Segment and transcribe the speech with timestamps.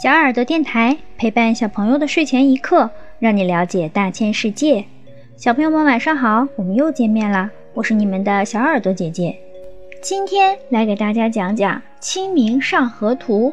[0.00, 4.82] 小耳朵电台陪伴小朋友的睡前一刻，让你了解大千世界。
[5.36, 7.50] 小朋友们晚上好，我们又见面啦！
[7.74, 9.36] 我是你们的小耳朵姐姐，
[10.00, 13.50] 今天来给大家讲讲《清明上河图》。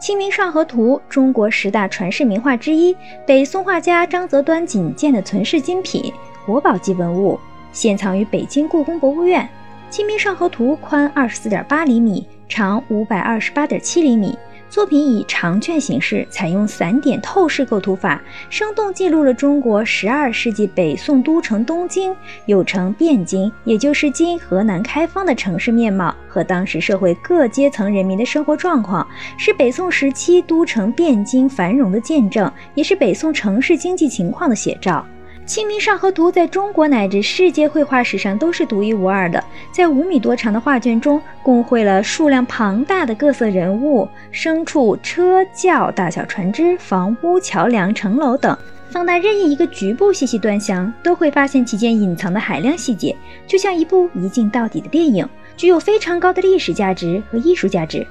[0.00, 2.94] 清明上河图》中国十大传世名画之一，
[3.26, 6.12] 北宋画家张择端仅见的存世精品，
[6.44, 7.40] 国宝级文物，
[7.72, 9.42] 现藏于北京故宫博物院。
[9.90, 14.38] 《清明上河图》宽二十四点八厘米，长五百二十八点七厘米。
[14.70, 22.14] 作品以长卷形式，采用散点透视构图法，生动记录了中国十二世纪北宋都城东京，
[22.46, 29.06] 又称汴京，也就是今河南开封的城市面貌和当时社会各阶层人民的生活状况，
[29.38, 35.04] 是北宋时期都城汴京繁荣的见证，也是北宋城市经济情况的写照。
[35.48, 39.42] 《清明上河图》在中国乃至世界绘画史上都是独一无二的。
[39.72, 48.54] 在五米多长的画卷中，共绘了数量庞大的各色人物、牲畜、车轿、大小船只、房屋、桥梁、城楼等。
[48.90, 58.00] 放大任意一个局部，细细端详，都会发现其间隐藏的海量细节，就像一部一镜到底的电影，具有非常高的历史价值和艺术价值。《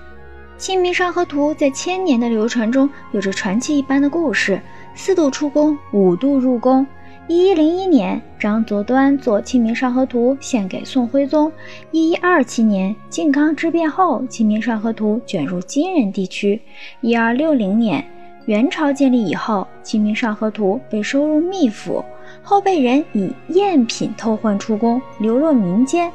[0.57, 4.59] 清明上河图》在千年的流传中，有着传奇一般的故事：
[4.95, 6.85] 四度出宫，五度入宫。
[7.29, 11.51] 一一零一年，张择端作《清明上河图》献给宋徽宗。
[11.91, 16.61] 一一二七年，靖康之变后，《清明上河图》卷入金人地区。
[17.01, 18.01] 一二六零年，
[18.45, 22.01] 元朝建立以后，《清明上河图》被收入秘府，
[22.41, 26.09] 后被人以赝品偷换出宫，流落民间。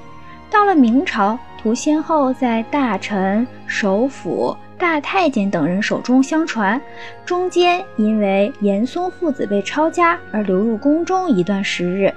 [0.50, 4.56] 到了明朝，图先后在大臣、首辅。
[4.82, 6.82] 大太监等人手中相传，
[7.24, 12.12] 中间因为严嵩父子被抄家而流入宫中一段时日，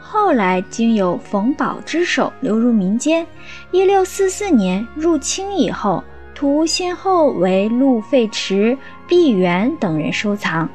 [0.00, 3.26] 后来经由冯保之手流入民间。
[3.72, 6.04] 一六四四年入清以后，
[6.36, 8.78] 图先后为陆废池、
[9.08, 10.68] 毕沅等人收藏。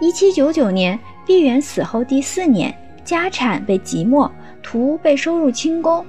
[0.00, 4.32] 一七九九年，毕沅死后第四年，家产被即没，
[4.62, 6.02] 图被收入清宫。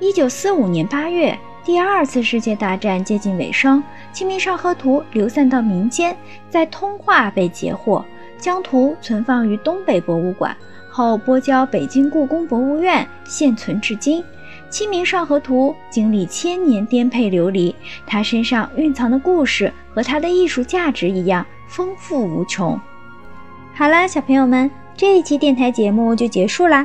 [0.00, 1.38] 一九四五年八月。
[1.64, 3.80] 第二次世界大战接近尾声，
[4.16, 6.16] 《清明上河图》流散到民间，
[6.50, 8.04] 在通化被截获，
[8.36, 10.56] 将图存放于东北博物馆，
[10.90, 14.20] 后拨交北京故宫博物院，现存至今。
[14.68, 17.72] 《清明上河图》经历千年颠沛流离，
[18.08, 22.78] 它身上蕴藏的故事和它的艺术价值一样丰富无穷。
[23.72, 26.84] 好了，小朋友们，这一期电台节目就结束啦。